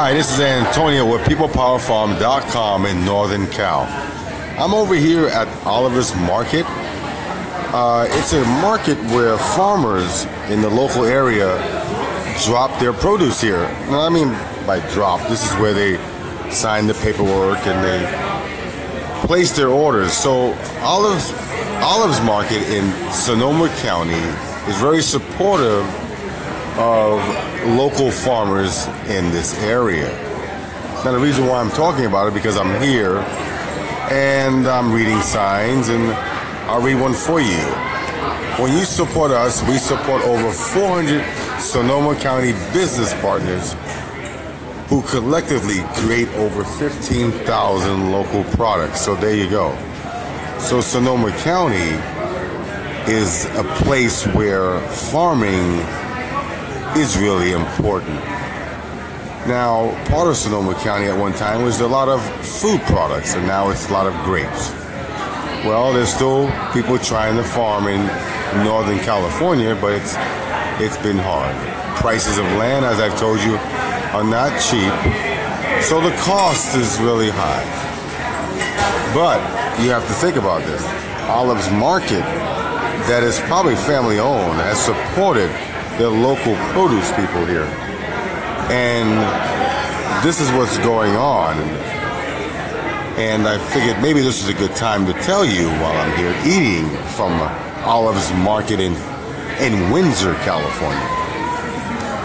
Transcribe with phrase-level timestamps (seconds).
[0.00, 3.82] Hi, this is Antonio with PeoplePowerFarm.com in Northern Cal.
[4.56, 6.64] I'm over here at Oliver's Market.
[7.74, 11.48] Uh, it's a market where farmers in the local area
[12.46, 13.62] drop their produce here.
[13.90, 14.28] Now, I mean
[14.68, 15.96] by drop, this is where they
[16.52, 20.12] sign the paperwork and they place their orders.
[20.12, 21.32] So Olive's
[21.82, 24.22] Olive's Market in Sonoma County
[24.70, 25.84] is very supportive
[26.78, 27.20] of
[27.76, 30.08] local farmers in this area.
[31.04, 33.18] Now, the reason why I'm talking about it because I'm here
[34.10, 36.12] and I'm reading signs, and
[36.70, 37.60] I'll read one for you.
[38.62, 41.22] When you support us, we support over 400
[41.60, 43.74] Sonoma County business partners
[44.88, 49.02] who collectively create over 15,000 local products.
[49.02, 49.76] So there you go.
[50.58, 51.92] So Sonoma County
[53.12, 55.84] is a place where farming
[56.96, 58.16] is really important.
[59.46, 63.46] Now, part of Sonoma County at one time was a lot of food products, and
[63.46, 64.70] now it's a lot of grapes.
[65.64, 68.06] Well, there's still people trying to farm in
[68.64, 70.14] Northern California, but it's
[70.80, 71.56] it's been hard.
[71.96, 73.56] Prices of land, as I've told you,
[74.12, 74.92] are not cheap,
[75.82, 77.64] so the cost is really high.
[79.14, 79.40] But
[79.82, 80.84] you have to think about this.
[81.28, 82.24] Olive's Market,
[83.08, 85.50] that is probably family owned, has supported
[85.98, 87.66] the local produce people here.
[88.70, 89.10] And
[90.24, 91.56] this is what's going on.
[93.18, 96.34] And I figured maybe this is a good time to tell you while I'm here
[96.46, 97.32] eating from
[97.84, 98.92] Olive's Market in,
[99.60, 101.02] in Windsor, California.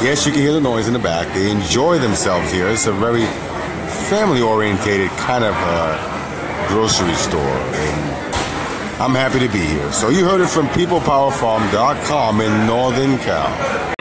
[0.00, 1.32] Yes, you can hear the noise in the back.
[1.34, 2.68] They enjoy themselves here.
[2.68, 3.26] It's a very
[4.08, 7.38] family oriented kind of uh, grocery store.
[7.42, 8.07] And
[9.00, 9.92] I'm happy to be here.
[9.92, 13.97] So you heard it from PeoplePowerFarm.com in Northern Cal.